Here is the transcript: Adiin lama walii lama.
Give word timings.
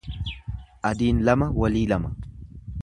Adiin 0.91 1.21
lama 1.29 1.51
walii 1.65 1.87
lama. 1.95 2.15